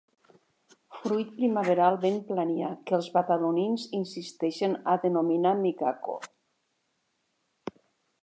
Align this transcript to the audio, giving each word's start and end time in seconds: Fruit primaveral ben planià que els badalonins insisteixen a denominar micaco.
Fruit 0.99 1.27
primaveral 1.33 1.97
ben 2.05 2.17
planià 2.29 2.71
que 2.87 2.95
els 2.97 3.09
badalonins 3.17 3.85
insisteixen 3.99 4.75
a 4.93 4.95
denominar 5.05 5.53
micaco. 5.61 6.17